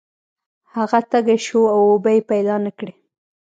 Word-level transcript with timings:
هغه 0.75 0.99
تږی 1.09 1.37
شو 1.45 1.61
او 1.73 1.79
اوبه 1.91 2.11
یې 2.15 2.21
پیدا 2.31 2.55
نه 2.65 2.71
کړې. 2.77 2.93